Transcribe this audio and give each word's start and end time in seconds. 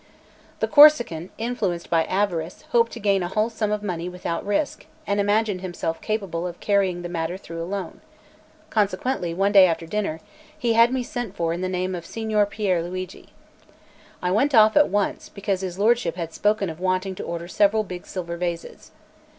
The 0.61 0.67
Corsican, 0.67 1.29
influenced 1.37 1.91
by 1.91 2.05
avarice, 2.05 2.63
hoped 2.71 2.91
to 2.93 2.99
gain 2.99 3.21
the 3.21 3.27
whole 3.27 3.51
sum 3.51 3.69
of 3.71 3.83
money 3.83 4.09
without 4.09 4.43
risk, 4.43 4.87
and 5.05 5.19
imagined 5.19 5.61
himself 5.61 6.01
capable 6.01 6.47
of 6.47 6.59
carrying 6.59 7.03
the 7.03 7.07
matter 7.07 7.37
through 7.37 7.61
alone. 7.61 8.01
Consequently, 8.71 9.31
one 9.31 9.51
day 9.51 9.67
after 9.67 9.85
dinner, 9.85 10.19
he 10.57 10.73
had 10.73 10.91
me 10.91 11.03
sent 11.03 11.35
for 11.35 11.53
in 11.53 11.61
the 11.61 11.69
name 11.69 11.93
of 11.93 12.07
Signor 12.07 12.47
Pier 12.47 12.81
Luigi. 12.81 13.29
I 14.23 14.31
went 14.31 14.55
off 14.55 14.75
at 14.75 14.89
once, 14.89 15.29
because 15.29 15.61
his 15.61 15.77
lordship 15.77 16.15
had 16.15 16.33
spoken 16.33 16.67
of 16.71 16.79
wanting 16.79 17.13
to 17.13 17.23
order 17.23 17.47
several 17.47 17.83
big 17.83 18.07
silver 18.07 18.37
vases. 18.37 18.89